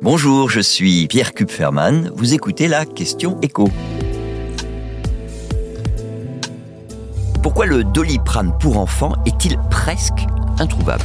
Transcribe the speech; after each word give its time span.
Bonjour, 0.00 0.48
je 0.48 0.60
suis 0.60 1.08
Pierre 1.08 1.34
Kupferman. 1.34 2.12
Vous 2.14 2.32
écoutez 2.32 2.68
la 2.68 2.86
question 2.86 3.36
écho. 3.40 3.68
Pourquoi 7.42 7.66
le 7.66 7.82
doliprane 7.82 8.56
pour 8.60 8.78
enfants 8.78 9.14
est-il 9.26 9.58
presque 9.72 10.20
introuvable? 10.60 11.02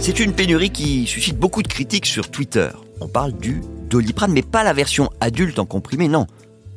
C'est 0.00 0.18
une 0.18 0.32
pénurie 0.32 0.70
qui 0.70 1.06
suscite 1.06 1.38
beaucoup 1.38 1.62
de 1.62 1.68
critiques 1.68 2.06
sur 2.06 2.32
Twitter. 2.32 2.68
On 3.00 3.06
parle 3.06 3.32
du 3.32 3.62
doliprane, 3.88 4.32
mais 4.32 4.42
pas 4.42 4.64
la 4.64 4.72
version 4.72 5.08
adulte 5.20 5.60
en 5.60 5.64
comprimé, 5.64 6.08
non. 6.08 6.26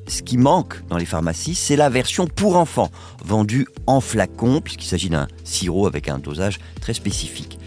Ce 0.08 0.22
qui 0.22 0.38
manque 0.38 0.88
dans 0.88 0.98
les 0.98 1.06
pharmacies, 1.06 1.56
c'est 1.56 1.76
la 1.76 1.90
version 1.90 2.28
pour 2.28 2.58
enfants, 2.58 2.92
vendue 3.26 3.66
en 3.88 4.02
flacon, 4.02 4.62
puisqu'il 4.62 4.88
s'agit 4.88 5.10
d'un 5.10 5.28
sirop 5.44 5.88
avec 5.88 6.10
un 6.10 6.20
dosage 6.20 6.60
très 6.80 6.94
spécifique. 6.94 7.58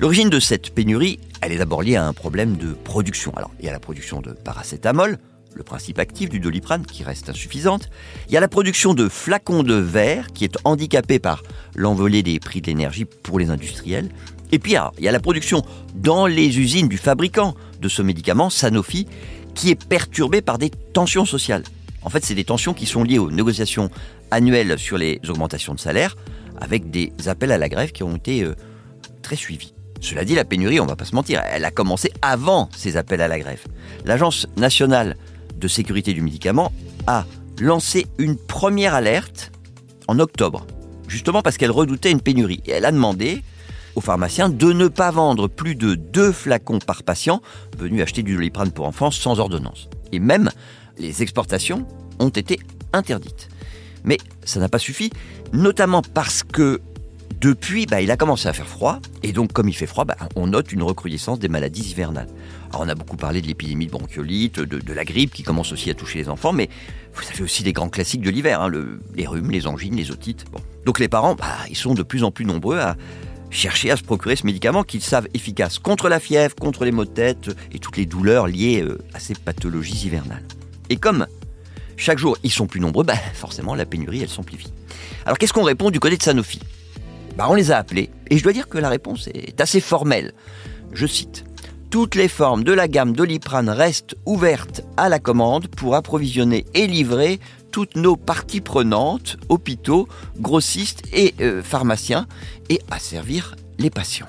L'origine 0.00 0.30
de 0.30 0.38
cette 0.38 0.70
pénurie, 0.70 1.18
elle 1.40 1.50
est 1.50 1.58
d'abord 1.58 1.82
liée 1.82 1.96
à 1.96 2.06
un 2.06 2.12
problème 2.12 2.56
de 2.56 2.72
production. 2.72 3.32
Alors, 3.34 3.50
il 3.58 3.66
y 3.66 3.68
a 3.68 3.72
la 3.72 3.80
production 3.80 4.20
de 4.20 4.30
paracétamol, 4.30 5.18
le 5.54 5.62
principe 5.64 5.98
actif 5.98 6.28
du 6.28 6.38
doliprane 6.38 6.86
qui 6.86 7.02
reste 7.02 7.28
insuffisante. 7.28 7.90
Il 8.28 8.32
y 8.32 8.36
a 8.36 8.40
la 8.40 8.46
production 8.46 8.94
de 8.94 9.08
flacons 9.08 9.64
de 9.64 9.74
verre 9.74 10.28
qui 10.32 10.44
est 10.44 10.56
handicapée 10.62 11.18
par 11.18 11.42
l'envolée 11.74 12.22
des 12.22 12.38
prix 12.38 12.60
de 12.60 12.68
l'énergie 12.68 13.06
pour 13.06 13.40
les 13.40 13.50
industriels. 13.50 14.08
Et 14.52 14.60
puis, 14.60 14.76
il 14.98 15.04
y 15.04 15.08
a 15.08 15.12
la 15.12 15.18
production 15.18 15.64
dans 15.96 16.28
les 16.28 16.60
usines 16.60 16.86
du 16.86 16.96
fabricant 16.96 17.56
de 17.80 17.88
ce 17.88 18.00
médicament, 18.00 18.50
Sanofi, 18.50 19.08
qui 19.56 19.70
est 19.70 19.84
perturbée 19.84 20.42
par 20.42 20.58
des 20.58 20.70
tensions 20.70 21.24
sociales. 21.24 21.64
En 22.02 22.08
fait, 22.08 22.24
c'est 22.24 22.36
des 22.36 22.44
tensions 22.44 22.72
qui 22.72 22.86
sont 22.86 23.02
liées 23.02 23.18
aux 23.18 23.32
négociations 23.32 23.90
annuelles 24.30 24.78
sur 24.78 24.96
les 24.96 25.20
augmentations 25.28 25.74
de 25.74 25.80
salaire, 25.80 26.16
avec 26.60 26.88
des 26.92 27.12
appels 27.26 27.50
à 27.50 27.58
la 27.58 27.68
grève 27.68 27.90
qui 27.90 28.04
ont 28.04 28.14
été 28.14 28.44
euh, 28.44 28.54
très 29.22 29.34
suivis. 29.34 29.74
Cela 30.00 30.24
dit, 30.24 30.34
la 30.34 30.44
pénurie, 30.44 30.80
on 30.80 30.86
va 30.86 30.96
pas 30.96 31.04
se 31.04 31.14
mentir, 31.14 31.42
elle 31.50 31.64
a 31.64 31.70
commencé 31.70 32.12
avant 32.22 32.68
ces 32.76 32.96
appels 32.96 33.20
à 33.20 33.28
la 33.28 33.38
grève. 33.38 33.64
L'Agence 34.04 34.46
nationale 34.56 35.16
de 35.56 35.68
sécurité 35.68 36.14
du 36.14 36.22
médicament 36.22 36.72
a 37.06 37.24
lancé 37.60 38.06
une 38.18 38.36
première 38.36 38.94
alerte 38.94 39.50
en 40.06 40.18
octobre, 40.20 40.66
justement 41.08 41.42
parce 41.42 41.56
qu'elle 41.56 41.70
redoutait 41.70 42.10
une 42.10 42.20
pénurie. 42.20 42.62
Et 42.66 42.70
elle 42.70 42.84
a 42.84 42.92
demandé 42.92 43.42
aux 43.94 44.00
pharmaciens 44.00 44.48
de 44.48 44.72
ne 44.72 44.86
pas 44.86 45.10
vendre 45.10 45.48
plus 45.48 45.74
de 45.74 45.94
deux 45.96 46.30
flacons 46.30 46.78
par 46.78 47.02
patient 47.02 47.42
venu 47.76 48.00
acheter 48.00 48.22
du 48.22 48.34
doliprane 48.34 48.70
pour 48.70 48.86
enfants 48.86 49.10
sans 49.10 49.40
ordonnance. 49.40 49.88
Et 50.12 50.20
même 50.20 50.50
les 50.98 51.22
exportations 51.22 51.86
ont 52.20 52.28
été 52.28 52.60
interdites. 52.92 53.48
Mais 54.04 54.18
ça 54.44 54.60
n'a 54.60 54.68
pas 54.68 54.78
suffi, 54.78 55.10
notamment 55.52 56.02
parce 56.02 56.42
que 56.42 56.80
depuis, 57.40 57.86
bah, 57.86 58.00
il 58.00 58.10
a 58.10 58.16
commencé 58.16 58.48
à 58.48 58.52
faire 58.52 58.66
froid, 58.66 58.98
et 59.22 59.32
donc 59.32 59.52
comme 59.52 59.68
il 59.68 59.72
fait 59.72 59.86
froid, 59.86 60.04
bah, 60.04 60.16
on 60.34 60.48
note 60.48 60.72
une 60.72 60.82
recrudescence 60.82 61.38
des 61.38 61.48
maladies 61.48 61.90
hivernales. 61.90 62.26
On 62.74 62.88
a 62.88 62.96
beaucoup 62.96 63.16
parlé 63.16 63.40
de 63.40 63.46
l'épidémie 63.46 63.86
de 63.86 63.92
bronchiolite, 63.92 64.58
de, 64.58 64.92
la 64.92 65.04
grippe 65.04 65.32
qui 65.32 65.44
commence 65.44 65.72
aussi 65.72 65.88
à 65.88 65.94
toucher 65.94 66.18
les 66.18 66.28
enfants, 66.28 66.52
mais 66.52 66.68
vous 67.14 67.22
avez 67.32 67.42
aussi 67.44 67.62
des 67.62 67.72
grands 67.72 67.90
classiques 67.90 68.22
de 68.22 68.30
l'hiver, 68.30 68.60
hein, 68.60 68.70
les 69.14 69.26
rhumes, 69.26 69.52
les 69.52 69.68
angines, 69.68 69.94
les 69.94 70.10
otites. 70.10 70.46
Donc 70.84 70.98
les 70.98 71.06
parents, 71.06 71.36
bah, 71.36 71.46
ils 71.70 71.76
sont 71.76 71.94
de 71.94 72.02
plus 72.02 72.24
en 72.24 72.32
plus 72.32 72.44
nombreux 72.44 72.80
à 72.80 72.96
chercher 73.50 73.92
à 73.92 73.96
se 73.96 74.02
procurer 74.02 74.34
ce 74.34 74.44
médicament 74.44 74.82
qu'ils 74.82 75.00
savent 75.00 75.28
efficace 75.32 75.78
contre 75.78 76.08
la 76.08 76.18
fièvre, 76.18 76.56
contre 76.56 76.84
les 76.84 76.90
maux 76.90 77.04
de 77.04 77.10
tête 77.10 77.50
et 77.72 77.78
toutes 77.78 77.96
les 77.96 78.06
douleurs 78.06 78.48
liées 78.48 78.82
euh, 78.82 78.98
à 79.14 79.20
ces 79.20 79.34
pathologies 79.34 80.06
hivernales. 80.06 80.44
Et 80.90 80.96
comme 80.96 81.26
chaque 81.96 82.18
jour 82.18 82.36
ils 82.42 82.50
sont 82.50 82.66
plus 82.66 82.80
nombreux, 82.80 83.04
bah, 83.04 83.16
forcément 83.34 83.76
la 83.76 83.86
pénurie 83.86 84.22
elle 84.22 84.28
s'amplifie. 84.28 84.72
Alors 85.24 85.38
qu'est-ce 85.38 85.52
qu'on 85.52 85.62
répond 85.62 85.90
du 85.90 86.00
côté 86.00 86.16
de 86.16 86.22
Sanofi? 86.22 86.60
Bah, 87.38 87.46
On 87.48 87.54
les 87.54 87.70
a 87.70 87.78
appelés 87.78 88.10
et 88.28 88.36
je 88.36 88.42
dois 88.42 88.52
dire 88.52 88.68
que 88.68 88.78
la 88.78 88.90
réponse 88.90 89.28
est 89.32 89.60
assez 89.60 89.80
formelle. 89.80 90.32
Je 90.92 91.06
cite 91.06 91.44
toutes 91.90 92.16
les 92.16 92.28
formes 92.28 92.64
de 92.64 92.72
la 92.72 92.86
gamme 92.86 93.16
Doliprane 93.16 93.70
restent 93.70 94.14
ouvertes 94.26 94.82
à 94.98 95.08
la 95.08 95.18
commande 95.18 95.68
pour 95.68 95.94
approvisionner 95.94 96.66
et 96.74 96.86
livrer 96.86 97.40
toutes 97.72 97.96
nos 97.96 98.14
parties 98.14 98.60
prenantes, 98.60 99.38
hôpitaux, 99.48 100.06
grossistes 100.38 101.02
et 101.14 101.34
euh, 101.40 101.62
pharmaciens, 101.62 102.26
et 102.68 102.80
à 102.90 102.98
servir 102.98 103.56
les 103.78 103.88
patients. 103.88 104.26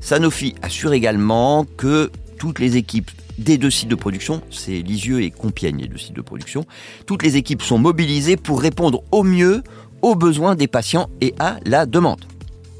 Sanofi 0.00 0.54
assure 0.62 0.92
également 0.92 1.64
que 1.64 2.12
toutes 2.38 2.60
les 2.60 2.76
équipes 2.76 3.10
des 3.38 3.58
deux 3.58 3.70
sites 3.70 3.88
de 3.88 3.96
production, 3.96 4.40
c'est 4.50 4.78
Lisieux 4.78 5.20
et 5.22 5.32
Compiègne 5.32 5.80
les 5.80 5.88
deux 5.88 5.98
sites 5.98 6.14
de 6.14 6.20
production, 6.20 6.64
toutes 7.06 7.24
les 7.24 7.36
équipes 7.36 7.62
sont 7.62 7.78
mobilisées 7.78 8.36
pour 8.36 8.60
répondre 8.60 9.02
au 9.10 9.24
mieux 9.24 9.64
aux 10.00 10.14
besoins 10.14 10.54
des 10.54 10.68
patients 10.68 11.10
et 11.20 11.34
à 11.40 11.58
la 11.64 11.86
demande. 11.86 12.24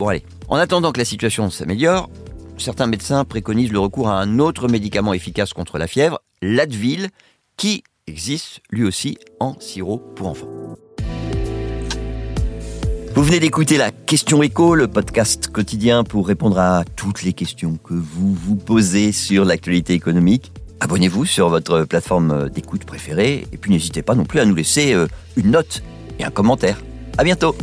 Bon 0.01 0.09
allez, 0.09 0.25
en 0.49 0.57
attendant 0.57 0.93
que 0.93 0.99
la 0.99 1.05
situation 1.05 1.51
s'améliore, 1.51 2.09
certains 2.57 2.87
médecins 2.87 3.27
préconisent 3.27 3.71
le 3.71 3.81
recours 3.81 4.09
à 4.09 4.19
un 4.19 4.39
autre 4.39 4.67
médicament 4.67 5.13
efficace 5.13 5.53
contre 5.53 5.77
la 5.77 5.87
fièvre, 5.87 6.23
l'Advil, 6.41 7.11
qui 7.59 7.85
existe 8.07 8.63
lui 8.71 8.85
aussi 8.85 9.19
en 9.41 9.61
sirop 9.61 9.99
pour 9.99 10.29
enfants. 10.29 10.49
Vous 13.15 13.23
venez 13.23 13.41
d'écouter 13.41 13.77
la 13.77 13.91
Question 13.91 14.43
Écho, 14.43 14.75
le 14.75 14.89
podcast 14.89 15.49
quotidien 15.49 16.03
pour 16.03 16.27
répondre 16.27 16.59
à 16.59 16.85
toutes 16.97 17.23
les 17.23 17.35
questions 17.35 17.77
que 17.77 17.93
vous 17.93 18.33
vous 18.33 18.57
posez 18.57 19.13
sur 19.13 19.45
l'actualité 19.45 19.93
économique. 19.93 20.51
Abonnez-vous 20.81 21.27
sur 21.27 21.51
votre 21.51 21.85
plateforme 21.85 22.49
d'écoute 22.49 22.87
préférée 22.87 23.47
et 23.53 23.59
puis 23.59 23.71
n'hésitez 23.71 24.01
pas 24.01 24.15
non 24.15 24.25
plus 24.25 24.41
à 24.41 24.47
nous 24.47 24.55
laisser 24.55 24.95
euh, 24.95 25.09
une 25.37 25.51
note 25.51 25.83
et 26.19 26.25
un 26.25 26.31
commentaire. 26.31 26.81
À 27.19 27.25
bientôt! 27.25 27.55